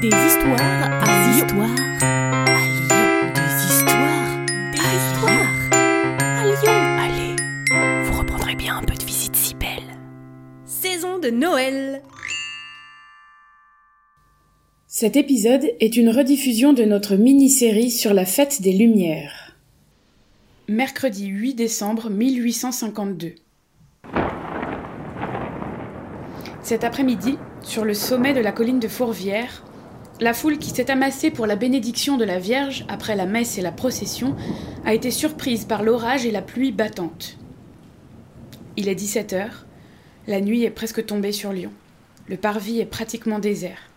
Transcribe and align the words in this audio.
Des 0.00 0.06
histoires 0.06 0.58
à 0.58 1.28
Lyon. 1.28 1.44
histoires 1.44 1.70
à 2.00 2.64
Lyon. 2.64 3.32
Des 3.34 3.64
histoires 3.66 4.46
Des 4.72 4.96
histoires 4.96 5.52
à 6.38 6.44
Lyon. 6.46 6.78
Allez, 6.98 7.36
vous 8.04 8.18
reprendrez 8.18 8.54
bien 8.54 8.78
un 8.78 8.82
peu 8.82 8.94
de 8.94 9.04
visite 9.04 9.36
si 9.36 9.54
belle. 9.54 9.98
Saison 10.64 11.18
de 11.18 11.28
Noël. 11.28 12.02
Cet 14.86 15.16
épisode 15.16 15.66
est 15.80 15.98
une 15.98 16.08
rediffusion 16.08 16.72
de 16.72 16.84
notre 16.84 17.16
mini-série 17.16 17.90
sur 17.90 18.14
la 18.14 18.24
fête 18.24 18.62
des 18.62 18.72
Lumières. 18.72 19.54
Mercredi 20.66 21.26
8 21.26 21.52
décembre 21.52 22.08
1852. 22.08 23.34
Cet 26.62 26.84
après-midi, 26.84 27.36
sur 27.60 27.84
le 27.84 27.92
sommet 27.92 28.32
de 28.32 28.40
la 28.40 28.52
colline 28.52 28.80
de 28.80 28.88
Fourvière, 28.88 29.62
la 30.20 30.34
foule 30.34 30.58
qui 30.58 30.68
s'est 30.70 30.90
amassée 30.90 31.30
pour 31.30 31.46
la 31.46 31.56
bénédiction 31.56 32.18
de 32.18 32.24
la 32.24 32.38
Vierge 32.38 32.84
après 32.88 33.16
la 33.16 33.24
messe 33.24 33.56
et 33.56 33.62
la 33.62 33.72
procession 33.72 34.36
a 34.84 34.92
été 34.92 35.10
surprise 35.10 35.64
par 35.64 35.82
l'orage 35.82 36.26
et 36.26 36.30
la 36.30 36.42
pluie 36.42 36.72
battante. 36.72 37.38
Il 38.76 38.88
est 38.88 38.94
17 38.94 39.32
heures, 39.32 39.64
la 40.26 40.42
nuit 40.42 40.64
est 40.64 40.70
presque 40.70 41.06
tombée 41.06 41.32
sur 41.32 41.52
Lyon. 41.52 41.72
Le 42.28 42.36
parvis 42.36 42.80
est 42.80 42.86
pratiquement 42.86 43.38
désert. 43.38 43.88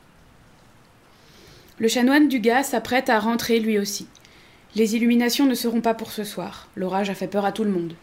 Le 1.78 1.90
chanoine 1.90 2.30
du 2.30 2.40
gars 2.40 2.64
s'apprête 2.64 3.10
à 3.10 3.20
rentrer 3.20 3.60
lui 3.60 3.78
aussi. 3.78 4.08
Les 4.76 4.96
illuminations 4.96 5.46
ne 5.46 5.56
seront 5.56 5.82
pas 5.82 5.94
pour 5.94 6.12
ce 6.12 6.24
soir. 6.24 6.70
L'orage 6.76 7.10
a 7.10 7.16
fait 7.16 7.28
peur 7.28 7.44
à 7.44 7.52
tout 7.52 7.66
le 7.66 7.70
monde. 7.70 7.94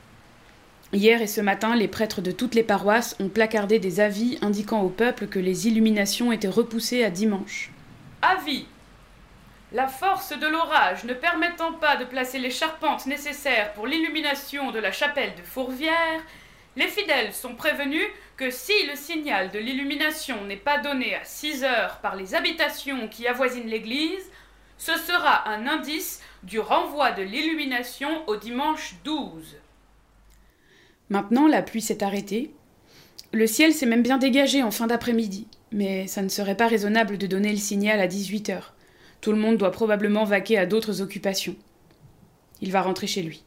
Hier 0.92 1.22
et 1.22 1.26
ce 1.26 1.40
matin, 1.40 1.74
les 1.74 1.88
prêtres 1.88 2.20
de 2.20 2.32
toutes 2.32 2.54
les 2.54 2.62
paroisses 2.62 3.16
ont 3.18 3.28
placardé 3.28 3.78
des 3.78 4.00
avis 4.00 4.38
indiquant 4.42 4.82
au 4.82 4.88
peuple 4.90 5.26
que 5.26 5.38
les 5.38 5.68
illuminations 5.68 6.32
étaient 6.32 6.48
repoussées 6.48 7.02
à 7.02 7.10
dimanche. 7.10 7.70
Avis 8.22 8.66
La 9.72 9.86
force 9.86 10.38
de 10.38 10.46
l'orage 10.46 11.04
ne 11.04 11.14
permettant 11.14 11.72
pas 11.72 11.96
de 11.96 12.04
placer 12.04 12.38
les 12.38 12.50
charpentes 12.50 13.06
nécessaires 13.06 13.72
pour 13.72 13.86
l'illumination 13.86 14.72
de 14.72 14.78
la 14.78 14.92
chapelle 14.92 15.34
de 15.36 15.42
Fourvière, 15.42 16.20
les 16.76 16.88
fidèles 16.88 17.32
sont 17.32 17.54
prévenus 17.54 18.06
que 18.36 18.50
si 18.50 18.86
le 18.86 18.94
signal 18.94 19.50
de 19.50 19.58
l'illumination 19.58 20.44
n'est 20.44 20.56
pas 20.56 20.78
donné 20.78 21.14
à 21.14 21.24
6 21.24 21.64
heures 21.64 21.98
par 22.00 22.14
les 22.14 22.34
habitations 22.34 23.08
qui 23.08 23.26
avoisinent 23.26 23.68
l'église, 23.68 24.30
ce 24.76 24.96
sera 24.96 25.48
un 25.48 25.66
indice 25.66 26.20
du 26.42 26.58
renvoi 26.58 27.12
de 27.12 27.22
l'illumination 27.22 28.26
au 28.28 28.36
dimanche 28.36 28.94
12. 29.04 29.56
Maintenant, 31.08 31.48
la 31.48 31.62
pluie 31.62 31.82
s'est 31.82 32.04
arrêtée. 32.04 32.52
Le 33.32 33.46
ciel 33.46 33.72
s'est 33.72 33.86
même 33.86 34.02
bien 34.02 34.18
dégagé 34.18 34.62
en 34.62 34.70
fin 34.70 34.86
d'après-midi 34.86 35.48
mais 35.72 36.06
ça 36.06 36.22
ne 36.22 36.28
serait 36.28 36.56
pas 36.56 36.68
raisonnable 36.68 37.18
de 37.18 37.26
donner 37.26 37.50
le 37.50 37.58
signal 37.58 38.00
à 38.00 38.06
18 38.06 38.50
heures. 38.50 38.74
Tout 39.20 39.32
le 39.32 39.38
monde 39.38 39.58
doit 39.58 39.70
probablement 39.70 40.24
vaquer 40.24 40.58
à 40.58 40.66
d'autres 40.66 41.02
occupations. 41.02 41.56
Il 42.60 42.72
va 42.72 42.82
rentrer 42.82 43.06
chez 43.06 43.22
lui. 43.22 43.44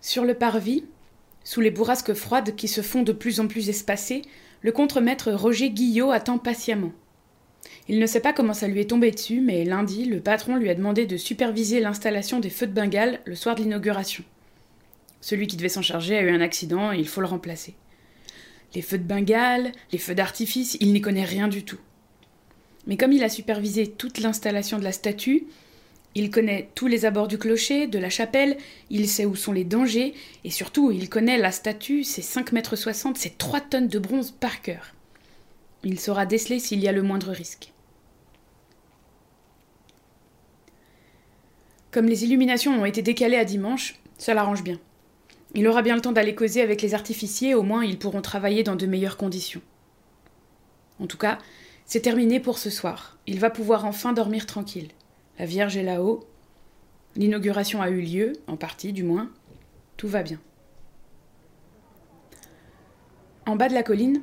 Sur 0.00 0.24
le 0.24 0.34
parvis, 0.34 0.84
sous 1.44 1.60
les 1.60 1.70
bourrasques 1.70 2.14
froides 2.14 2.54
qui 2.56 2.68
se 2.68 2.82
font 2.82 3.02
de 3.02 3.12
plus 3.12 3.40
en 3.40 3.48
plus 3.48 3.68
espacées, 3.68 4.22
le 4.62 4.72
contremaître 4.72 5.30
Roger 5.32 5.70
Guillot 5.70 6.10
attend 6.10 6.38
patiemment. 6.38 6.92
Il 7.88 7.98
ne 7.98 8.06
sait 8.06 8.20
pas 8.20 8.32
comment 8.32 8.54
ça 8.54 8.68
lui 8.68 8.80
est 8.80 8.90
tombé 8.90 9.10
dessus, 9.10 9.40
mais 9.40 9.64
lundi, 9.64 10.04
le 10.04 10.20
patron 10.20 10.56
lui 10.56 10.68
a 10.68 10.74
demandé 10.74 11.06
de 11.06 11.16
superviser 11.16 11.80
l'installation 11.80 12.38
des 12.38 12.50
feux 12.50 12.66
de 12.66 12.72
Bengale 12.72 13.20
le 13.24 13.34
soir 13.34 13.54
de 13.54 13.62
l'inauguration. 13.62 14.24
Celui 15.20 15.46
qui 15.46 15.56
devait 15.56 15.68
s'en 15.68 15.82
charger 15.82 16.16
a 16.16 16.22
eu 16.22 16.30
un 16.30 16.40
accident 16.40 16.92
et 16.92 16.98
il 16.98 17.08
faut 17.08 17.20
le 17.20 17.26
remplacer. 17.26 17.74
Les 18.74 18.82
feux 18.82 18.98
de 18.98 19.04
Bengale, 19.04 19.72
les 19.92 19.98
feux 19.98 20.14
d'artifice, 20.14 20.76
il 20.80 20.92
n'y 20.92 21.00
connaît 21.00 21.24
rien 21.24 21.48
du 21.48 21.64
tout. 21.64 21.78
Mais 22.86 22.96
comme 22.96 23.12
il 23.12 23.24
a 23.24 23.28
supervisé 23.28 23.86
toute 23.86 24.18
l'installation 24.18 24.78
de 24.78 24.84
la 24.84 24.92
statue, 24.92 25.46
il 26.14 26.30
connaît 26.30 26.70
tous 26.74 26.86
les 26.86 27.04
abords 27.04 27.28
du 27.28 27.38
clocher, 27.38 27.86
de 27.86 27.98
la 27.98 28.10
chapelle, 28.10 28.56
il 28.90 29.08
sait 29.08 29.26
où 29.26 29.36
sont 29.36 29.52
les 29.52 29.64
dangers, 29.64 30.14
et 30.44 30.50
surtout, 30.50 30.90
il 30.90 31.08
connaît 31.08 31.38
la 31.38 31.52
statue, 31.52 32.02
ses 32.02 32.22
5 32.22 32.52
mètres 32.52 32.76
60, 32.76 33.18
ses 33.18 33.30
3 33.30 33.60
tonnes 33.60 33.88
de 33.88 33.98
bronze 33.98 34.32
par 34.32 34.62
cœur. 34.62 34.94
Il 35.84 36.00
saura 36.00 36.26
déceler 36.26 36.58
s'il 36.58 36.80
y 36.80 36.88
a 36.88 36.92
le 36.92 37.02
moindre 37.02 37.30
risque. 37.30 37.72
Comme 41.90 42.06
les 42.06 42.24
illuminations 42.24 42.80
ont 42.80 42.84
été 42.84 43.02
décalées 43.02 43.36
à 43.36 43.44
dimanche, 43.44 44.00
ça 44.18 44.34
l'arrange 44.34 44.64
bien. 44.64 44.78
Il 45.54 45.66
aura 45.66 45.82
bien 45.82 45.94
le 45.94 46.00
temps 46.00 46.12
d'aller 46.12 46.34
causer 46.34 46.60
avec 46.60 46.82
les 46.82 46.94
artificiers, 46.94 47.54
au 47.54 47.62
moins 47.62 47.84
ils 47.84 47.98
pourront 47.98 48.20
travailler 48.20 48.62
dans 48.62 48.76
de 48.76 48.86
meilleures 48.86 49.16
conditions. 49.16 49.62
En 51.00 51.06
tout 51.06 51.16
cas, 51.16 51.38
c'est 51.86 52.00
terminé 52.00 52.38
pour 52.38 52.58
ce 52.58 52.70
soir. 52.70 53.16
Il 53.26 53.40
va 53.40 53.50
pouvoir 53.50 53.84
enfin 53.86 54.12
dormir 54.12 54.46
tranquille. 54.46 54.88
La 55.38 55.46
Vierge 55.46 55.76
est 55.76 55.82
là-haut. 55.82 56.26
L'inauguration 57.16 57.80
a 57.80 57.88
eu 57.88 58.00
lieu, 58.00 58.34
en 58.46 58.56
partie 58.56 58.92
du 58.92 59.04
moins. 59.04 59.30
Tout 59.96 60.08
va 60.08 60.22
bien. 60.22 60.38
En 63.46 63.56
bas 63.56 63.68
de 63.68 63.74
la 63.74 63.82
colline, 63.82 64.20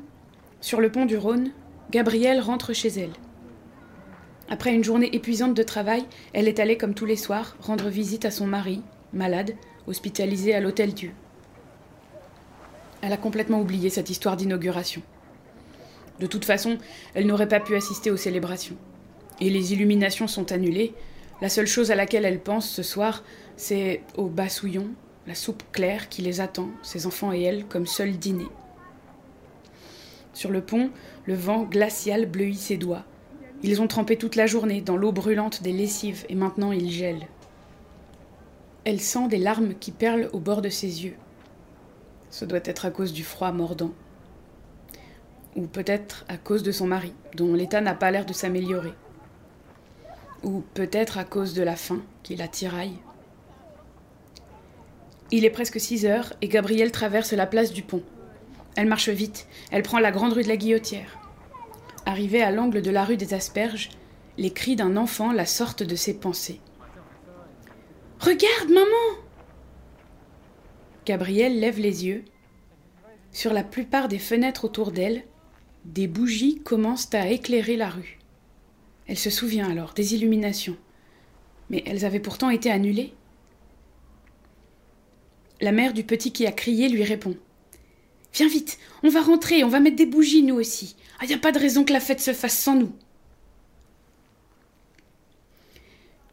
sur 0.62 0.80
le 0.80 0.92
pont 0.92 1.06
du 1.06 1.18
Rhône, 1.18 1.52
Gabrielle 1.90 2.40
rentre 2.40 2.74
chez 2.74 2.90
elle. 2.90 3.14
Après 4.50 4.74
une 4.74 4.84
journée 4.84 5.16
épuisante 5.16 5.56
de 5.56 5.64
travail, 5.64 6.06
elle 6.34 6.48
est 6.48 6.60
allée 6.60 6.78
comme 6.78 6.94
tous 6.94 7.06
les 7.06 7.16
soirs 7.16 7.56
rendre 7.60 7.90
visite 7.90 8.26
à 8.26 8.32
son 8.32 8.46
mari, 8.46 8.84
malade, 9.12 9.56
hospitalisée 9.88 10.54
à 10.54 10.60
l'Hôtel 10.60 10.94
Dieu. 10.94 11.12
Elle 13.02 13.14
a 13.14 13.18
complètement 13.18 13.62
oublié 13.62 13.90
cette 13.90 14.10
histoire 14.10 14.38
d'inauguration. 14.38 15.02
De 16.20 16.28
toute 16.28 16.46
façon, 16.46 16.78
elle 17.14 17.28
n'aurait 17.28 17.48
pas 17.48 17.60
pu 17.60 17.76
assister 17.76 18.10
aux 18.10 18.18
célébrations. 18.18 18.78
Et 19.42 19.50
les 19.50 19.74
illuminations 19.74 20.28
sont 20.28 20.52
annulées. 20.52 20.94
La 21.42 21.50
seule 21.50 21.68
chose 21.68 21.92
à 21.92 21.96
laquelle 21.96 22.26
elle 22.26 22.40
pense 22.40 22.70
ce 22.70 22.84
soir, 22.84 23.24
c'est 23.58 24.02
au 24.16 24.28
bassouillon, 24.28 24.88
la 25.28 25.36
soupe 25.36 25.64
claire 25.72 26.08
qui 26.08 26.22
les 26.22 26.40
attend, 26.40 26.70
ses 26.84 27.06
enfants 27.06 27.34
et 27.34 27.42
elle, 27.42 27.66
comme 27.66 27.86
seul 27.86 28.18
dîner. 28.18 28.48
Sur 30.34 30.52
le 30.52 30.62
pont, 30.62 30.90
le 31.26 31.34
vent 31.34 31.64
glacial 31.64 32.26
bleuit 32.26 32.56
ses 32.56 32.78
doigts. 32.78 33.04
Ils 33.64 33.82
ont 33.82 33.88
trempé 33.88 34.18
toute 34.18 34.36
la 34.36 34.48
journée 34.48 34.82
dans 34.82 34.98
l'eau 34.98 35.12
brûlante 35.12 35.64
des 35.64 35.72
lessives 35.72 36.26
et 36.30 36.36
maintenant 36.36 36.72
ils 36.72 36.92
gèlent. 36.92 37.28
Elle 38.86 39.02
sent 39.02 39.28
des 39.28 39.40
larmes 39.40 39.74
qui 39.74 39.92
perlent 39.92 40.30
au 40.32 40.40
bord 40.40 40.62
de 40.62 40.70
ses 40.70 41.04
yeux. 41.04 41.16
Ce 42.30 42.46
doit 42.46 42.60
être 42.64 42.86
à 42.86 42.92
cause 42.92 43.14
du 43.14 43.24
froid 43.24 43.52
mordant. 43.52 43.92
Ou 45.56 45.66
peut-être 45.66 46.24
à 46.28 46.38
cause 46.38 46.62
de 46.62 46.72
son 46.72 46.86
mari, 46.86 47.12
dont 47.34 47.56
l'état 47.56 47.82
n'a 47.82 47.96
pas 47.96 48.12
l'air 48.12 48.28
de 48.28 48.34
s'améliorer. 48.34 48.94
Ou 50.44 50.64
peut-être 50.76 51.18
à 51.18 51.24
cause 51.24 51.56
de 51.56 51.64
la 51.64 51.76
faim 51.76 52.04
qui 52.22 52.36
la 52.36 52.48
tiraille. 52.48 53.00
Il 55.32 55.46
est 55.46 55.50
presque 55.50 55.80
6 55.80 56.06
heures 56.06 56.34
et 56.44 56.48
Gabrielle 56.48 56.92
traverse 56.92 57.34
la 57.34 57.48
place 57.48 57.74
du 57.74 57.82
pont. 57.82 58.04
Elle 58.76 58.88
marche 58.88 59.10
vite, 59.10 59.48
elle 59.72 59.82
prend 59.82 59.98
la 59.98 60.12
grande 60.12 60.34
rue 60.34 60.44
de 60.44 60.48
la 60.48 60.58
Guillotière. 60.58 61.18
Arrivée 62.06 62.44
à 62.44 62.52
l'angle 62.52 62.84
de 62.84 62.92
la 62.92 63.04
rue 63.04 63.18
des 63.18 63.34
Asperges, 63.34 63.90
les 64.38 64.52
cris 64.52 64.76
d'un 64.76 64.96
enfant 64.96 65.32
la 65.32 65.48
sortent 65.48 65.82
de 65.82 65.96
ses 65.96 66.14
pensées. 66.14 66.62
Regarde, 68.26 68.72
maman 68.72 69.22
Gabrielle 71.06 71.60
lève 71.60 71.80
les 71.80 72.08
yeux. 72.08 72.26
Sur 73.32 73.54
la 73.54 73.64
plupart 73.64 74.08
des 74.08 74.18
fenêtres 74.18 74.66
autour 74.66 74.92
d'elle, 74.92 75.26
des 75.84 76.08
bougies 76.08 76.60
commencent 76.64 77.14
à 77.14 77.30
éclairer 77.30 77.76
la 77.78 77.88
rue. 77.88 78.18
Elle 79.06 79.20
se 79.20 79.30
souvient 79.30 79.70
alors 79.70 79.94
des 79.94 80.16
illuminations. 80.16 80.76
Mais 81.70 81.84
elles 81.86 82.04
avaient 82.04 82.20
pourtant 82.20 82.50
été 82.50 82.72
annulées. 82.72 83.14
La 85.62 85.72
mère 85.72 85.94
du 85.94 86.04
petit 86.04 86.32
qui 86.32 86.48
a 86.48 86.52
crié 86.52 86.90
lui 86.90 87.04
répond. 87.04 87.38
Viens 88.34 88.50
vite, 88.50 88.80
on 89.04 89.10
va 89.10 89.22
rentrer, 89.22 89.64
on 89.64 89.70
va 89.70 89.80
mettre 89.80 89.98
des 89.98 90.08
bougies 90.08 90.42
nous 90.42 90.56
aussi. 90.56 90.96
Il 90.98 91.26
ah, 91.26 91.26
n'y 91.28 91.36
a 91.36 91.38
pas 91.38 91.52
de 91.52 91.60
raison 91.60 91.84
que 91.84 91.94
la 91.94 92.00
fête 92.00 92.22
se 92.22 92.34
fasse 92.34 92.58
sans 92.58 92.74
nous. 92.74 92.96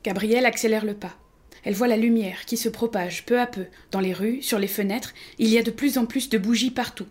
Gabrielle 0.02 0.46
accélère 0.46 0.86
le 0.86 0.94
pas. 0.94 1.18
Elle 1.64 1.74
voit 1.74 1.88
la 1.88 1.96
lumière 1.96 2.44
qui 2.44 2.56
se 2.56 2.68
propage 2.68 3.24
peu 3.24 3.38
à 3.38 3.46
peu 3.46 3.66
dans 3.90 4.00
les 4.00 4.12
rues, 4.12 4.42
sur 4.42 4.58
les 4.58 4.68
fenêtres, 4.68 5.14
il 5.38 5.48
y 5.48 5.58
a 5.58 5.62
de 5.62 5.70
plus 5.70 5.96
en 5.98 6.06
plus 6.06 6.28
de 6.28 6.38
bougies 6.38 6.70
partout. 6.70 7.06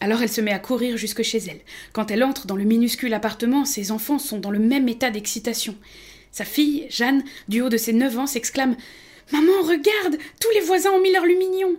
Alors 0.00 0.20
elle 0.20 0.30
se 0.30 0.40
met 0.40 0.52
à 0.52 0.58
courir 0.58 0.96
jusque 0.96 1.22
chez 1.22 1.38
elle. 1.38 1.60
Quand 1.92 2.10
elle 2.10 2.24
entre 2.24 2.46
dans 2.46 2.56
le 2.56 2.64
minuscule 2.64 3.14
appartement, 3.14 3.64
ses 3.64 3.92
enfants 3.92 4.18
sont 4.18 4.38
dans 4.38 4.50
le 4.50 4.58
même 4.58 4.88
état 4.88 5.10
d'excitation. 5.10 5.76
Sa 6.32 6.44
fille, 6.44 6.86
Jeanne, 6.90 7.22
du 7.48 7.62
haut 7.62 7.68
de 7.68 7.76
ses 7.76 7.92
neuf 7.92 8.18
ans, 8.18 8.26
s'exclame 8.26 8.76
Maman, 9.32 9.62
regarde 9.62 10.18
Tous 10.40 10.50
les 10.54 10.60
voisins 10.60 10.90
ont 10.90 11.00
mis 11.00 11.12
leur 11.12 11.24
lumignon 11.24 11.76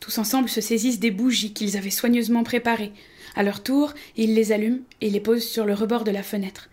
Tous 0.00 0.16
ensemble 0.18 0.48
se 0.48 0.62
saisissent 0.62 0.98
des 0.98 1.10
bougies 1.10 1.52
qu'ils 1.52 1.76
avaient 1.76 1.90
soigneusement 1.90 2.42
préparées. 2.42 2.92
À 3.36 3.42
leur 3.42 3.62
tour, 3.62 3.92
ils 4.16 4.34
les 4.34 4.50
allument 4.50 4.80
et 5.00 5.10
les 5.10 5.20
posent 5.20 5.46
sur 5.46 5.66
le 5.66 5.74
rebord 5.74 6.04
de 6.04 6.10
la 6.10 6.22
fenêtre. 6.22 6.70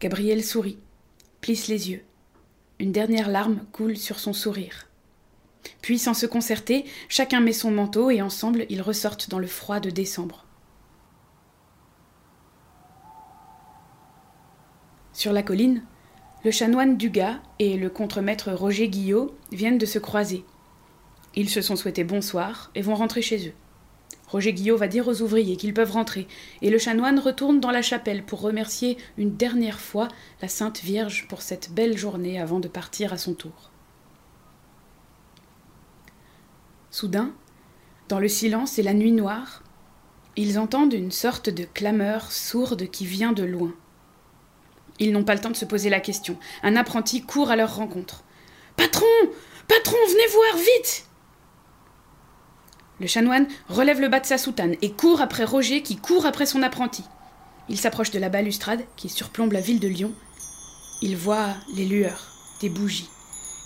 Gabrielle 0.00 0.44
sourit, 0.44 0.78
plisse 1.40 1.66
les 1.66 1.90
yeux. 1.90 2.02
Une 2.82 2.90
dernière 2.90 3.28
larme 3.28 3.60
coule 3.70 3.96
sur 3.96 4.18
son 4.18 4.32
sourire. 4.32 4.88
Puis, 5.82 6.00
sans 6.00 6.14
se 6.14 6.26
concerter, 6.26 6.84
chacun 7.08 7.38
met 7.38 7.52
son 7.52 7.70
manteau 7.70 8.10
et 8.10 8.20
ensemble 8.20 8.66
ils 8.70 8.82
ressortent 8.82 9.30
dans 9.30 9.38
le 9.38 9.46
froid 9.46 9.78
de 9.78 9.88
décembre. 9.88 10.46
Sur 15.12 15.32
la 15.32 15.44
colline, 15.44 15.84
le 16.44 16.50
chanoine 16.50 16.96
Dugas 16.96 17.38
et 17.60 17.76
le 17.76 17.88
contremaître 17.88 18.50
Roger 18.50 18.88
Guillot 18.88 19.32
viennent 19.52 19.78
de 19.78 19.86
se 19.86 20.00
croiser. 20.00 20.44
Ils 21.36 21.50
se 21.50 21.62
sont 21.62 21.76
souhaités 21.76 22.02
bonsoir 22.02 22.72
et 22.74 22.82
vont 22.82 22.96
rentrer 22.96 23.22
chez 23.22 23.46
eux. 23.46 23.54
Roger 24.32 24.54
Guillot 24.54 24.78
va 24.78 24.88
dire 24.88 25.08
aux 25.08 25.20
ouvriers 25.20 25.56
qu'ils 25.56 25.74
peuvent 25.74 25.92
rentrer, 25.92 26.26
et 26.62 26.70
le 26.70 26.78
chanoine 26.78 27.18
retourne 27.18 27.60
dans 27.60 27.70
la 27.70 27.82
chapelle 27.82 28.24
pour 28.24 28.40
remercier 28.40 28.96
une 29.18 29.36
dernière 29.36 29.78
fois 29.78 30.08
la 30.40 30.48
Sainte 30.48 30.80
Vierge 30.80 31.26
pour 31.28 31.42
cette 31.42 31.70
belle 31.72 31.98
journée 31.98 32.40
avant 32.40 32.58
de 32.58 32.66
partir 32.66 33.12
à 33.12 33.18
son 33.18 33.34
tour. 33.34 33.70
Soudain, 36.90 37.34
dans 38.08 38.18
le 38.18 38.28
silence 38.28 38.78
et 38.78 38.82
la 38.82 38.94
nuit 38.94 39.12
noire, 39.12 39.62
ils 40.36 40.58
entendent 40.58 40.94
une 40.94 41.12
sorte 41.12 41.50
de 41.50 41.64
clameur 41.64 42.32
sourde 42.32 42.88
qui 42.90 43.04
vient 43.04 43.32
de 43.32 43.44
loin. 43.44 43.74
Ils 44.98 45.12
n'ont 45.12 45.24
pas 45.24 45.34
le 45.34 45.42
temps 45.42 45.50
de 45.50 45.56
se 45.56 45.66
poser 45.66 45.90
la 45.90 46.00
question. 46.00 46.38
Un 46.62 46.76
apprenti 46.76 47.20
court 47.20 47.50
à 47.50 47.56
leur 47.56 47.76
rencontre. 47.76 48.24
Patron 48.78 49.04
Patron, 49.68 49.96
venez 50.08 50.26
voir, 50.32 50.56
vite 50.56 51.06
Le 53.02 53.08
chanoine 53.08 53.48
relève 53.68 54.00
le 54.00 54.08
bas 54.08 54.20
de 54.20 54.26
sa 54.26 54.38
soutane 54.38 54.76
et 54.80 54.92
court 54.92 55.20
après 55.20 55.44
Roger 55.44 55.82
qui 55.82 55.96
court 55.96 56.24
après 56.24 56.46
son 56.46 56.62
apprenti. 56.62 57.02
Il 57.68 57.76
s'approche 57.76 58.12
de 58.12 58.20
la 58.20 58.28
balustrade 58.28 58.84
qui 58.94 59.08
surplombe 59.08 59.50
la 59.50 59.60
ville 59.60 59.80
de 59.80 59.88
Lyon. 59.88 60.12
Il 61.02 61.16
voit 61.16 61.56
les 61.74 61.84
lueurs 61.84 62.28
des 62.60 62.68
bougies 62.68 63.08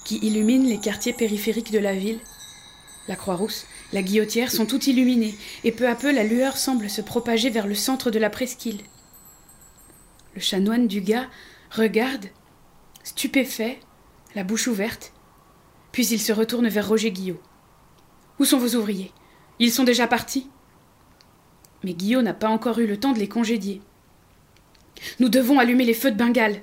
qui 0.07 0.17
illuminent 0.23 0.67
les 0.67 0.81
quartiers 0.81 1.13
périphériques 1.13 1.71
de 1.71 1.79
la 1.79 1.93
ville. 1.93 2.19
La 3.09 3.17
Croix-Rousse, 3.17 3.67
la 3.93 4.01
Guillotière 4.01 4.51
sont 4.51 4.65
toutes 4.65 4.87
illuminées, 4.87 5.35
et 5.65 5.73
peu 5.73 5.87
à 5.87 5.97
peu 5.97 6.15
la 6.15 6.25
lueur 6.25 6.57
semble 6.57 6.89
se 6.89 7.03
propager 7.03 7.51
vers 7.51 7.67
le 7.67 7.75
centre 7.75 8.11
de 8.11 8.19
la 8.19 8.31
presqu'île. 8.31 8.81
Le 10.35 10.41
chanoine 10.41 10.89
du 10.89 11.03
gars 11.03 11.27
regarde, 11.71 12.25
stupéfait, 13.05 13.81
la 14.35 14.45
bouche 14.45 14.67
ouverte, 14.67 15.13
puis 15.93 16.07
il 16.07 16.21
se 16.21 16.33
retourne 16.33 16.69
vers 16.69 16.89
Roger 16.89 17.11
Guillot. 17.11 17.41
Où 18.39 18.47
sont 18.47 18.59
vos 18.59 18.77
ouvriers? 18.77 19.13
Ils 19.59 19.73
sont 19.73 19.85
déjà 19.85 20.07
partis 20.07 20.49
Mais 21.83 21.95
Guillot 21.95 22.23
n'a 22.23 22.35
pas 22.35 22.49
encore 22.49 22.79
eu 22.79 22.87
le 22.87 22.99
temps 22.99 23.13
de 23.13 23.19
les 23.19 23.29
congédier. 23.29 23.81
Nous 25.21 25.29
devons 25.29 25.59
allumer 25.59 25.85
les 25.85 25.95
feux 25.95 26.11
de 26.11 26.17
Bengale. 26.17 26.63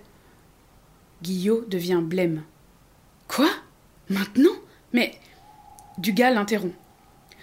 Guillot 1.22 1.66
devient 1.68 2.02
blême. 2.04 2.44
Quoi? 3.28 3.50
Maintenant? 4.10 4.56
Mais. 4.92 5.20
Dugas 5.98 6.32
l'interrompt. 6.32 6.76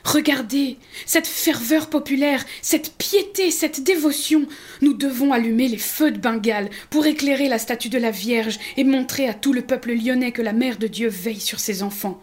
Regardez 0.05 0.79
cette 1.05 1.27
ferveur 1.27 1.91
populaire, 1.91 2.45
cette 2.63 2.95
piété, 2.97 3.51
cette 3.51 3.83
dévotion. 3.83 4.47
Nous 4.81 4.95
devons 4.95 5.33
allumer 5.33 5.69
les 5.69 5.79
feux 5.79 6.11
de 6.11 6.19
Bengale 6.19 6.71
pour 6.89 7.07
éclairer 7.07 7.49
la 7.49 7.59
statue 7.59 7.91
de 7.91 7.99
la 7.99 8.11
Vierge 8.11 8.59
et 8.77 8.85
montrer 8.85 9.29
à 9.29 9.35
tout 9.35 9.53
le 9.53 9.63
peuple 9.63 9.93
lyonnais 9.93 10.33
que 10.33 10.43
la 10.43 10.53
Mère 10.53 10.79
de 10.79 10.87
Dieu 10.87 11.09
veille 11.09 11.41
sur 11.41 11.61
ses 11.61 11.83
enfants. 11.83 12.21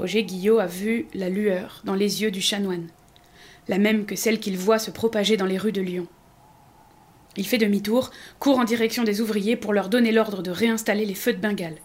Roger 0.00 0.22
Guillot 0.22 0.60
a 0.60 0.66
vu 0.66 1.08
la 1.12 1.28
lueur 1.28 1.82
dans 1.84 1.94
les 1.94 2.22
yeux 2.22 2.30
du 2.30 2.40
chanoine, 2.40 2.88
la 3.68 3.76
même 3.76 4.06
que 4.06 4.16
celle 4.16 4.40
qu'il 4.40 4.56
voit 4.56 4.78
se 4.78 4.90
propager 4.90 5.36
dans 5.36 5.44
les 5.44 5.58
rues 5.58 5.72
de 5.72 5.82
Lyon. 5.82 6.06
Il 7.36 7.46
fait 7.46 7.58
demi-tour, 7.58 8.10
court 8.38 8.58
en 8.58 8.64
direction 8.64 9.04
des 9.04 9.20
ouvriers 9.20 9.56
pour 9.56 9.74
leur 9.74 9.90
donner 9.90 10.10
l'ordre 10.10 10.42
de 10.42 10.50
réinstaller 10.50 11.04
les 11.04 11.14
feux 11.14 11.34
de 11.34 11.38
Bengale. 11.38 11.76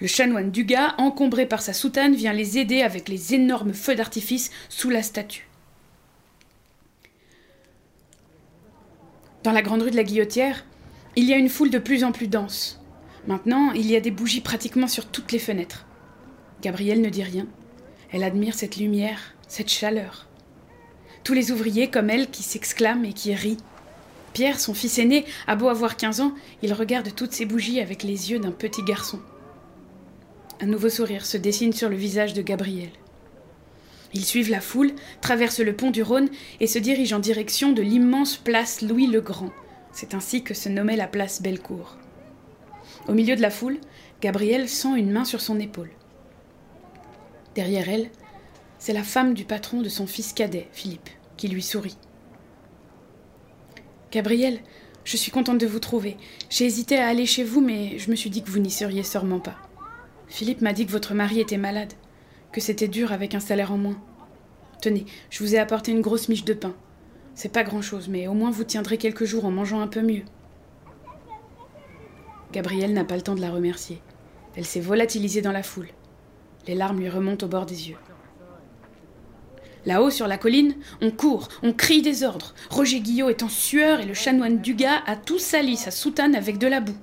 Le 0.00 0.06
chanoine 0.06 0.52
Dugas, 0.52 0.94
encombré 0.98 1.46
par 1.46 1.62
sa 1.62 1.72
soutane, 1.72 2.14
vient 2.14 2.32
les 2.32 2.58
aider 2.58 2.82
avec 2.82 3.08
les 3.08 3.34
énormes 3.34 3.74
feux 3.74 3.96
d'artifice 3.96 4.52
sous 4.68 4.88
la 4.88 5.02
statue. 5.02 5.48
Dans 9.42 9.50
la 9.50 9.62
grande 9.62 9.82
rue 9.82 9.90
de 9.90 9.96
la 9.96 10.04
Guillotière, 10.04 10.64
il 11.16 11.24
y 11.24 11.34
a 11.34 11.38
une 11.38 11.48
foule 11.48 11.70
de 11.70 11.80
plus 11.80 12.04
en 12.04 12.12
plus 12.12 12.28
dense. 12.28 12.80
Maintenant, 13.26 13.72
il 13.72 13.90
y 13.90 13.96
a 13.96 14.00
des 14.00 14.12
bougies 14.12 14.42
pratiquement 14.42 14.86
sur 14.86 15.06
toutes 15.06 15.32
les 15.32 15.40
fenêtres. 15.40 15.86
Gabrielle 16.62 17.00
ne 17.00 17.10
dit 17.10 17.24
rien. 17.24 17.48
Elle 18.14 18.22
admire 18.22 18.54
cette 18.54 18.76
lumière, 18.76 19.34
cette 19.48 19.70
chaleur. 19.70 20.28
Tous 21.24 21.32
les 21.32 21.50
ouvriers 21.50 21.90
comme 21.90 22.10
elle 22.10 22.30
qui 22.30 22.44
s'exclament 22.44 23.04
et 23.04 23.12
qui 23.12 23.34
rient. 23.34 23.56
Pierre, 24.32 24.60
son 24.60 24.72
fils 24.72 25.00
aîné, 25.00 25.24
a 25.48 25.56
beau 25.56 25.66
avoir 25.66 25.96
15 25.96 26.20
ans, 26.20 26.32
il 26.62 26.72
regarde 26.72 27.12
toutes 27.16 27.32
ces 27.32 27.44
bougies 27.44 27.80
avec 27.80 28.04
les 28.04 28.30
yeux 28.30 28.38
d'un 28.38 28.52
petit 28.52 28.84
garçon. 28.84 29.18
Un 30.60 30.66
nouveau 30.66 30.90
sourire 30.90 31.26
se 31.26 31.36
dessine 31.36 31.72
sur 31.72 31.88
le 31.88 31.96
visage 31.96 32.34
de 32.34 32.42
Gabriel. 32.42 32.92
Ils 34.12 34.24
suivent 34.24 34.50
la 34.50 34.60
foule, 34.60 34.92
traversent 35.20 35.58
le 35.58 35.74
pont 35.74 35.90
du 35.90 36.04
Rhône 36.04 36.28
et 36.60 36.68
se 36.68 36.78
dirigent 36.78 37.16
en 37.16 37.20
direction 37.20 37.72
de 37.72 37.82
l'immense 37.82 38.36
place 38.36 38.80
Louis 38.80 39.08
le 39.08 39.22
Grand. 39.22 39.50
C'est 39.90 40.14
ainsi 40.14 40.44
que 40.44 40.54
se 40.54 40.68
nommait 40.68 40.94
la 40.94 41.08
place 41.08 41.42
Bellecour. 41.42 41.96
Au 43.08 43.12
milieu 43.12 43.34
de 43.34 43.42
la 43.42 43.50
foule, 43.50 43.80
Gabriel 44.22 44.68
sent 44.68 44.96
une 44.96 45.10
main 45.10 45.24
sur 45.24 45.40
son 45.40 45.58
épaule. 45.58 45.90
Derrière 47.54 47.88
elle, 47.88 48.10
c'est 48.78 48.92
la 48.92 49.04
femme 49.04 49.34
du 49.34 49.44
patron 49.44 49.80
de 49.80 49.88
son 49.88 50.06
fils 50.06 50.32
cadet, 50.32 50.68
Philippe, 50.72 51.08
qui 51.36 51.48
lui 51.48 51.62
sourit. 51.62 51.96
Gabriel, 54.10 54.60
je 55.04 55.16
suis 55.16 55.30
contente 55.30 55.58
de 55.58 55.66
vous 55.66 55.78
trouver. 55.78 56.16
J'ai 56.50 56.64
hésité 56.64 56.98
à 56.98 57.08
aller 57.08 57.26
chez 57.26 57.44
vous, 57.44 57.60
mais 57.60 57.98
je 57.98 58.10
me 58.10 58.16
suis 58.16 58.30
dit 58.30 58.42
que 58.42 58.50
vous 58.50 58.58
n'y 58.58 58.70
seriez 58.70 59.02
sûrement 59.02 59.40
pas. 59.40 59.56
Philippe 60.28 60.62
m'a 60.62 60.72
dit 60.72 60.86
que 60.86 60.92
votre 60.92 61.14
mari 61.14 61.40
était 61.40 61.58
malade, 61.58 61.92
que 62.52 62.60
c'était 62.60 62.88
dur 62.88 63.12
avec 63.12 63.34
un 63.34 63.40
salaire 63.40 63.72
en 63.72 63.78
moins. 63.78 64.00
Tenez, 64.80 65.04
je 65.30 65.42
vous 65.42 65.54
ai 65.54 65.58
apporté 65.58 65.92
une 65.92 66.00
grosse 66.00 66.28
miche 66.28 66.44
de 66.44 66.54
pain. 66.54 66.74
C'est 67.34 67.52
pas 67.52 67.64
grand-chose, 67.64 68.08
mais 68.08 68.26
au 68.26 68.34
moins 68.34 68.50
vous 68.50 68.64
tiendrez 68.64 68.98
quelques 68.98 69.24
jours 69.24 69.44
en 69.44 69.50
mangeant 69.50 69.80
un 69.80 69.88
peu 69.88 70.02
mieux. 70.02 70.24
Gabriel 72.52 72.92
n'a 72.92 73.04
pas 73.04 73.16
le 73.16 73.22
temps 73.22 73.34
de 73.34 73.40
la 73.40 73.50
remercier. 73.50 74.00
Elle 74.56 74.64
s'est 74.64 74.80
volatilisée 74.80 75.42
dans 75.42 75.52
la 75.52 75.62
foule. 75.62 75.88
Les 76.66 76.74
larmes 76.74 77.00
lui 77.00 77.08
remontent 77.08 77.44
au 77.44 77.48
bord 77.48 77.66
des 77.66 77.90
yeux. 77.90 77.96
Là-haut 79.86 80.10
sur 80.10 80.26
la 80.26 80.38
colline, 80.38 80.74
on 81.02 81.10
court, 81.10 81.48
on 81.62 81.74
crie 81.74 82.00
des 82.00 82.24
ordres. 82.24 82.54
Roger 82.70 83.00
Guillot 83.00 83.28
est 83.28 83.42
en 83.42 83.50
sueur 83.50 84.00
et 84.00 84.06
le 84.06 84.14
chanoine 84.14 84.62
Dugas 84.62 85.02
a 85.06 85.16
tout 85.16 85.38
sali 85.38 85.76
sa 85.76 85.90
soutane 85.90 86.34
avec 86.34 86.56
de 86.56 86.66
la 86.66 86.80
boue. 86.80 86.96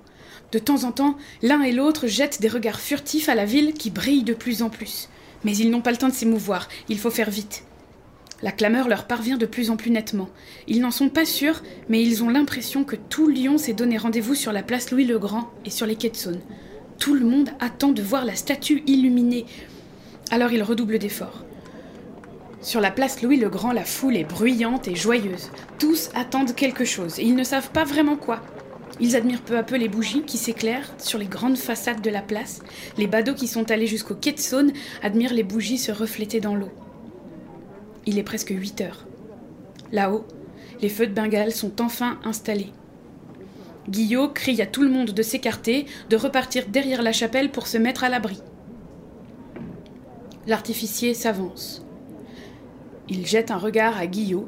De 0.51 0.59
temps 0.59 0.83
en 0.83 0.91
temps, 0.91 1.15
l'un 1.43 1.61
et 1.61 1.71
l'autre 1.71 2.07
jettent 2.07 2.41
des 2.41 2.47
regards 2.47 2.79
furtifs 2.79 3.29
à 3.29 3.35
la 3.35 3.45
ville 3.45 3.73
qui 3.73 3.91
brille 3.91 4.23
de 4.23 4.33
plus 4.33 4.63
en 4.63 4.69
plus. 4.69 5.09
Mais 5.43 5.55
ils 5.55 5.69
n'ont 5.69 5.81
pas 5.81 5.91
le 5.91 5.97
temps 5.97 6.09
de 6.09 6.13
s'émouvoir, 6.13 6.67
il 6.89 6.97
faut 6.97 7.11
faire 7.11 7.29
vite. 7.29 7.63
La 8.41 8.51
clameur 8.51 8.87
leur 8.87 9.05
parvient 9.05 9.37
de 9.37 9.45
plus 9.45 9.69
en 9.69 9.77
plus 9.77 9.91
nettement. 9.91 10.29
Ils 10.67 10.81
n'en 10.81 10.89
sont 10.89 11.09
pas 11.09 11.25
sûrs, 11.25 11.61
mais 11.89 12.01
ils 12.01 12.23
ont 12.23 12.29
l'impression 12.29 12.83
que 12.83 12.95
tout 12.95 13.27
Lyon 13.27 13.59
s'est 13.59 13.73
donné 13.73 13.97
rendez-vous 13.97 14.33
sur 14.33 14.51
la 14.51 14.63
place 14.63 14.89
Louis-le-Grand 14.89 15.51
et 15.63 15.69
sur 15.69 15.85
les 15.85 15.95
quais 15.95 16.09
de 16.09 16.15
Saône. 16.15 16.41
Tout 17.01 17.15
le 17.15 17.25
monde 17.25 17.49
attend 17.59 17.93
de 17.93 18.03
voir 18.03 18.25
la 18.25 18.35
statue 18.35 18.83
illuminée. 18.85 19.47
Alors 20.29 20.51
ils 20.51 20.61
redoublent 20.61 20.99
d'efforts. 20.99 21.43
Sur 22.61 22.79
la 22.79 22.91
place 22.91 23.23
Louis 23.23 23.37
le 23.37 23.49
Grand, 23.49 23.71
la 23.71 23.85
foule 23.85 24.17
est 24.17 24.23
bruyante 24.23 24.87
et 24.87 24.95
joyeuse. 24.95 25.49
Tous 25.79 26.11
attendent 26.13 26.53
quelque 26.53 26.85
chose 26.85 27.17
et 27.17 27.23
ils 27.23 27.35
ne 27.35 27.43
savent 27.43 27.71
pas 27.71 27.85
vraiment 27.85 28.17
quoi. 28.17 28.43
Ils 28.99 29.15
admirent 29.15 29.41
peu 29.41 29.57
à 29.57 29.63
peu 29.63 29.77
les 29.77 29.89
bougies 29.89 30.21
qui 30.21 30.37
s'éclairent 30.37 30.93
sur 30.99 31.17
les 31.17 31.25
grandes 31.25 31.57
façades 31.57 32.03
de 32.03 32.11
la 32.11 32.21
place. 32.21 32.61
Les 32.99 33.07
badauds 33.07 33.33
qui 33.33 33.47
sont 33.47 33.71
allés 33.71 33.87
jusqu'au 33.87 34.13
quai 34.13 34.33
de 34.33 34.39
Saône 34.39 34.71
admirent 35.01 35.33
les 35.33 35.41
bougies 35.41 35.79
se 35.79 35.91
refléter 35.91 36.39
dans 36.39 36.53
l'eau. 36.53 36.69
Il 38.05 38.19
est 38.19 38.23
presque 38.23 38.53
8 38.55 38.81
heures. 38.81 39.07
Là-haut, 39.91 40.27
les 40.83 40.89
feux 40.89 41.07
de 41.07 41.15
Bengale 41.15 41.51
sont 41.51 41.81
enfin 41.81 42.19
installés. 42.23 42.71
Guillot 43.89 44.29
crie 44.29 44.61
à 44.61 44.67
tout 44.67 44.83
le 44.83 44.89
monde 44.89 45.11
de 45.11 45.23
s'écarter, 45.23 45.85
de 46.09 46.15
repartir 46.15 46.67
derrière 46.67 47.01
la 47.01 47.11
chapelle 47.11 47.51
pour 47.51 47.67
se 47.67 47.77
mettre 47.77 48.03
à 48.03 48.09
l'abri. 48.09 48.41
L'artificier 50.47 51.13
s'avance. 51.13 51.85
Il 53.09 53.25
jette 53.25 53.51
un 53.51 53.57
regard 53.57 53.97
à 53.97 54.07
Guillot, 54.07 54.47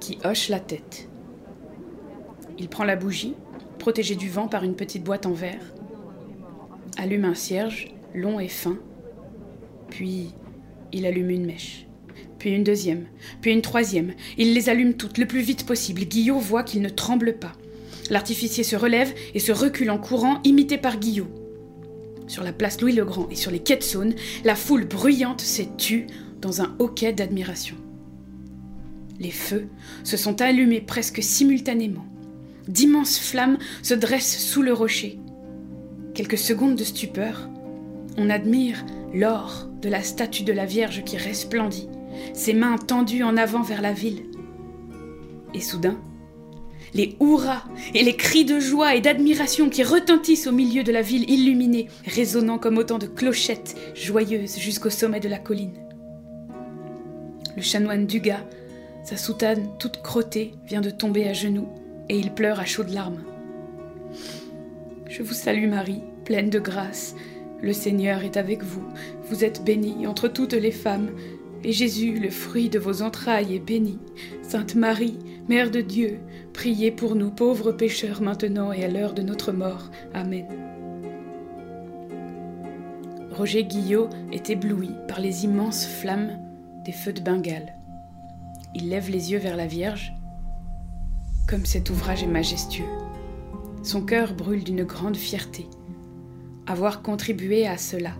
qui 0.00 0.18
hoche 0.24 0.48
la 0.48 0.60
tête. 0.60 1.08
Il 2.58 2.68
prend 2.68 2.84
la 2.84 2.96
bougie, 2.96 3.34
protégée 3.78 4.14
du 4.14 4.28
vent 4.28 4.48
par 4.48 4.64
une 4.64 4.76
petite 4.76 5.02
boîte 5.02 5.26
en 5.26 5.32
verre, 5.32 5.72
allume 6.96 7.24
un 7.24 7.34
cierge, 7.34 7.92
long 8.14 8.38
et 8.38 8.48
fin, 8.48 8.78
puis 9.90 10.32
il 10.92 11.06
allume 11.06 11.30
une 11.30 11.46
mèche, 11.46 11.86
puis 12.38 12.50
une 12.50 12.64
deuxième, 12.64 13.06
puis 13.40 13.52
une 13.52 13.62
troisième. 13.62 14.14
Il 14.38 14.54
les 14.54 14.68
allume 14.68 14.94
toutes 14.94 15.18
le 15.18 15.26
plus 15.26 15.40
vite 15.40 15.66
possible. 15.66 16.04
Guillot 16.04 16.38
voit 16.38 16.62
qu'il 16.62 16.82
ne 16.82 16.88
tremble 16.88 17.38
pas. 17.38 17.52
L'artificier 18.10 18.64
se 18.64 18.76
relève 18.76 19.14
et 19.34 19.38
se 19.38 19.52
recule 19.52 19.90
en 19.90 19.98
courant, 19.98 20.40
imité 20.44 20.78
par 20.78 20.98
Guillot. 20.98 21.28
Sur 22.26 22.42
la 22.42 22.52
place 22.52 22.80
Louis-le-Grand 22.80 23.28
et 23.30 23.36
sur 23.36 23.50
les 23.50 23.60
quais 23.60 23.76
de 23.76 23.82
Saône, 23.82 24.14
la 24.44 24.54
foule 24.54 24.84
bruyante 24.84 25.40
s'est 25.40 25.70
tue 25.76 26.06
dans 26.40 26.62
un 26.62 26.74
hoquet 26.78 27.12
d'admiration. 27.12 27.76
Les 29.20 29.30
feux 29.30 29.68
se 30.02 30.16
sont 30.16 30.40
allumés 30.40 30.80
presque 30.80 31.22
simultanément. 31.22 32.06
D'immenses 32.66 33.18
flammes 33.18 33.58
se 33.82 33.94
dressent 33.94 34.38
sous 34.38 34.62
le 34.62 34.72
rocher. 34.72 35.18
Quelques 36.14 36.38
secondes 36.38 36.76
de 36.76 36.84
stupeur, 36.84 37.48
on 38.16 38.30
admire 38.30 38.84
l'or 39.12 39.68
de 39.82 39.88
la 39.88 40.02
statue 40.02 40.44
de 40.44 40.52
la 40.52 40.64
Vierge 40.64 41.04
qui 41.04 41.16
resplendit, 41.16 41.88
ses 42.32 42.54
mains 42.54 42.78
tendues 42.78 43.22
en 43.22 43.36
avant 43.36 43.62
vers 43.62 43.82
la 43.82 43.92
ville. 43.92 44.24
Et 45.52 45.60
soudain, 45.60 45.98
les 46.94 47.16
hurrahs 47.20 47.64
et 47.92 48.02
les 48.02 48.16
cris 48.16 48.44
de 48.44 48.60
joie 48.60 48.94
et 48.94 49.00
d'admiration 49.00 49.68
qui 49.68 49.82
retentissent 49.82 50.46
au 50.46 50.52
milieu 50.52 50.84
de 50.84 50.92
la 50.92 51.02
ville 51.02 51.28
illuminée, 51.28 51.88
résonnant 52.06 52.58
comme 52.58 52.78
autant 52.78 52.98
de 52.98 53.06
clochettes 53.06 53.76
joyeuses 53.94 54.58
jusqu'au 54.58 54.90
sommet 54.90 55.20
de 55.20 55.28
la 55.28 55.38
colline. 55.38 55.74
Le 57.56 57.62
chanoine 57.62 58.06
Dugas, 58.06 58.44
sa 59.04 59.16
soutane 59.16 59.68
toute 59.78 60.02
crottée, 60.02 60.54
vient 60.66 60.80
de 60.80 60.90
tomber 60.90 61.28
à 61.28 61.32
genoux 61.32 61.68
et 62.08 62.18
il 62.18 62.32
pleure 62.32 62.60
à 62.60 62.64
chaudes 62.64 62.90
larmes. 62.90 63.22
Je 65.08 65.22
vous 65.22 65.34
salue 65.34 65.68
Marie, 65.68 66.02
pleine 66.24 66.50
de 66.50 66.58
grâce. 66.58 67.14
Le 67.60 67.72
Seigneur 67.72 68.24
est 68.24 68.36
avec 68.36 68.62
vous. 68.62 68.84
Vous 69.28 69.44
êtes 69.44 69.64
bénie 69.64 70.06
entre 70.06 70.28
toutes 70.28 70.52
les 70.52 70.70
femmes, 70.70 71.10
et 71.64 71.72
Jésus, 71.72 72.18
le 72.18 72.30
fruit 72.30 72.68
de 72.68 72.78
vos 72.78 73.02
entrailles, 73.02 73.54
est 73.54 73.58
béni. 73.58 73.98
Sainte 74.42 74.74
Marie, 74.74 75.18
Mère 75.48 75.70
de 75.70 75.80
Dieu, 75.80 76.20
priez 76.52 76.90
pour 76.90 77.14
nous 77.14 77.30
pauvres 77.30 77.72
pécheurs 77.72 78.22
maintenant 78.22 78.72
et 78.72 78.84
à 78.84 78.88
l'heure 78.88 79.14
de 79.14 79.22
notre 79.22 79.52
mort. 79.52 79.90
Amen. 80.12 80.46
Roger 83.30 83.64
Guillot 83.64 84.08
est 84.32 84.50
ébloui 84.50 84.90
par 85.08 85.20
les 85.20 85.44
immenses 85.44 85.86
flammes 85.86 86.38
des 86.84 86.92
feux 86.92 87.12
de 87.12 87.20
Bengale. 87.20 87.74
Il 88.74 88.88
lève 88.88 89.10
les 89.10 89.32
yeux 89.32 89.38
vers 89.38 89.56
la 89.56 89.66
Vierge. 89.66 90.12
Comme 91.48 91.64
cet 91.64 91.90
ouvrage 91.90 92.22
est 92.22 92.28
majestueux. 92.28 92.84
Son 93.82 94.02
cœur 94.02 94.34
brûle 94.34 94.64
d'une 94.64 94.84
grande 94.84 95.16
fierté. 95.16 95.66
Avoir 96.66 97.02
contribué 97.02 97.66
à 97.66 97.76
cela, 97.76 98.12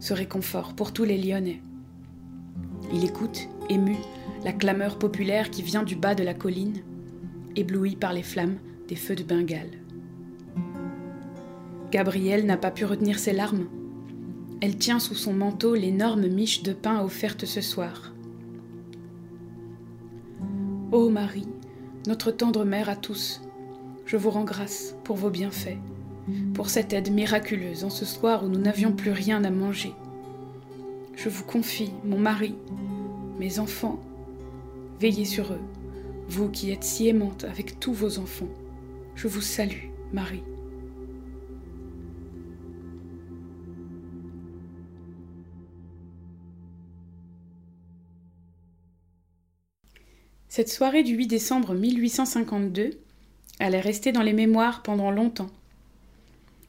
ce 0.00 0.12
réconfort 0.12 0.74
pour 0.74 0.92
tous 0.92 1.04
les 1.04 1.18
Lyonnais. 1.18 1.60
Il 2.92 3.04
écoute, 3.04 3.48
ému, 3.70 3.96
la 4.44 4.52
clameur 4.52 4.98
populaire 4.98 5.50
qui 5.50 5.62
vient 5.62 5.82
du 5.82 5.96
bas 5.96 6.14
de 6.14 6.22
la 6.22 6.34
colline, 6.34 6.82
ébloui 7.56 7.96
par 7.96 8.12
les 8.12 8.22
flammes 8.22 8.58
des 8.88 8.96
feux 8.96 9.14
de 9.14 9.22
Bengale. 9.22 9.70
Gabrielle 11.90 12.46
n'a 12.46 12.56
pas 12.56 12.70
pu 12.70 12.84
retenir 12.84 13.18
ses 13.18 13.32
larmes. 13.32 13.66
Elle 14.60 14.76
tient 14.76 14.98
sous 14.98 15.14
son 15.14 15.32
manteau 15.32 15.74
l'énorme 15.74 16.26
miche 16.28 16.62
de 16.62 16.72
pain 16.72 17.02
offerte 17.02 17.46
ce 17.46 17.60
soir. 17.60 18.12
Ô 20.90 21.08
Marie, 21.08 21.48
notre 22.06 22.30
tendre 22.30 22.64
mère 22.64 22.90
à 22.90 22.96
tous, 22.96 23.40
je 24.04 24.16
vous 24.16 24.30
rends 24.30 24.44
grâce 24.44 24.94
pour 25.04 25.16
vos 25.16 25.30
bienfaits, 25.30 25.78
pour 26.52 26.68
cette 26.68 26.92
aide 26.92 27.10
miraculeuse 27.10 27.84
en 27.84 27.90
ce 27.90 28.04
soir 28.04 28.44
où 28.44 28.48
nous 28.48 28.60
n'avions 28.60 28.92
plus 28.92 29.12
rien 29.12 29.42
à 29.44 29.50
manger. 29.50 29.94
Je 31.14 31.28
vous 31.28 31.44
confie 31.44 31.92
mon 32.04 32.18
mari, 32.18 32.54
mes 33.38 33.58
enfants. 33.58 34.00
Veillez 34.98 35.24
sur 35.24 35.52
eux, 35.52 35.60
vous 36.28 36.48
qui 36.48 36.70
êtes 36.70 36.84
si 36.84 37.08
aimante 37.08 37.44
avec 37.44 37.78
tous 37.80 37.92
vos 37.92 38.18
enfants. 38.18 38.48
Je 39.14 39.28
vous 39.28 39.40
salue, 39.40 39.90
Marie. 40.12 40.42
Cette 50.48 50.68
soirée 50.68 51.02
du 51.02 51.14
8 51.14 51.28
décembre 51.28 51.74
1852 51.74 52.90
allait 53.58 53.80
rester 53.80 54.12
dans 54.12 54.22
les 54.22 54.34
mémoires 54.34 54.82
pendant 54.82 55.10
longtemps. 55.10 55.50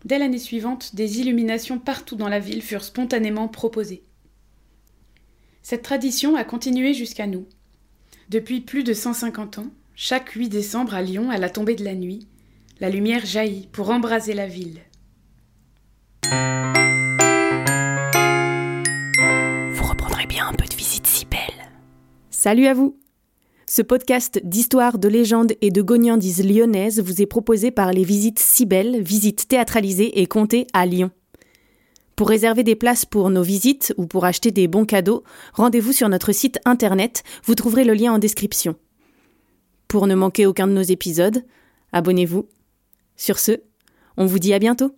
Dès 0.05 0.19
l'année 0.19 0.38
suivante, 0.38 0.95
des 0.95 1.19
illuminations 1.19 1.79
partout 1.79 2.15
dans 2.15 2.29
la 2.29 2.39
ville 2.39 2.62
furent 2.62 2.83
spontanément 2.83 3.47
proposées. 3.47 4.03
Cette 5.65 5.82
tradition 5.82 6.36
a 6.36 6.43
continué 6.43 6.93
jusqu'à 6.93 7.25
nous. 7.25 7.46
Depuis 8.29 8.60
plus 8.60 8.84
de 8.84 8.93
150 8.93 9.60
ans, 9.60 9.67
chaque 9.96 10.32
8 10.32 10.50
décembre 10.50 10.93
à 10.93 11.01
Lyon, 11.01 11.29
à 11.29 11.38
la 11.38 11.50
tombée 11.50 11.75
de 11.75 11.86
la 11.86 11.96
nuit, 11.96 12.27
la 12.82 12.89
lumière 12.89 13.25
jaillit 13.25 13.70
pour 13.72 13.89
embraser 13.89 14.34
la 14.34 14.46
ville. 14.46 14.82
Vous 19.72 19.88
reprendrez 19.88 20.25
bien 20.25 20.48
un 20.50 20.53
peu 20.53 20.65
de 20.65 20.75
visite 20.75 21.08
si 21.08 21.25
belle. 21.25 21.72
Salut 22.29 22.67
à 22.67 22.74
vous 22.74 23.00
Ce 23.65 23.82
podcast 23.82 24.41
d'histoire, 24.43 25.00
de 25.00 25.08
légendes 25.08 25.53
et 25.62 25.72
de 25.72 25.82
gognandises 25.82 26.46
lyonnaises 26.46 27.00
vous 27.00 27.22
est 27.22 27.25
proposé 27.25 27.72
par 27.72 27.93
les 27.93 28.03
visites 28.03 28.39
si 28.39 28.65
belles, 28.65 29.01
visites 29.01 29.48
théâtralisées 29.48 30.20
et 30.20 30.25
comptées 30.25 30.67
à 30.74 30.86
Lyon. 30.86 31.10
Pour 32.15 32.29
réserver 32.29 32.63
des 32.63 32.75
places 32.75 33.05
pour 33.05 33.29
nos 33.29 33.41
visites 33.41 33.93
ou 33.98 34.05
pour 34.05 34.25
acheter 34.25 34.51
des 34.51 34.67
bons 34.67 34.86
cadeaux, 34.86 35.24
rendez-vous 35.53 35.93
sur 35.93 36.10
notre 36.10 36.32
site 36.32 36.60
internet, 36.65 37.24
vous 37.46 37.55
trouverez 37.55 37.84
le 37.84 37.93
lien 37.93 38.13
en 38.13 38.20
description. 38.20 38.75
Pour 39.88 40.08
ne 40.08 40.15
manquer 40.15 40.46
aucun 40.46 40.67
de 40.67 40.74
nos 40.74 40.82
épisodes, 40.82 41.43
abonnez-vous. 41.91 42.48
Sur 43.15 43.39
ce, 43.39 43.62
on 44.17 44.25
vous 44.25 44.39
dit 44.39 44.53
à 44.53 44.60
bientôt. 44.60 44.96